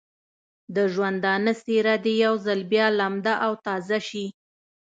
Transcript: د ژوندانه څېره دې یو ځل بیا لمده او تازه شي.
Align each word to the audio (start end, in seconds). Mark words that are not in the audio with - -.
د 0.75 0.77
ژوندانه 0.93 1.53
څېره 1.63 1.95
دې 2.03 2.13
یو 2.25 2.35
ځل 2.45 2.59
بیا 2.71 2.87
لمده 2.99 3.33
او 3.45 3.53
تازه 3.65 3.99
شي. 4.09 4.25